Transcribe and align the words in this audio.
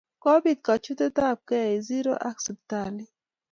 kobit 0.23 0.59
kachutet 0.67 1.15
ab 1.29 1.39
kei 1.49 1.65
eng 1.71 1.83
zero 1.89 2.13
ak 2.29 2.37
hosiptalit 2.39 3.11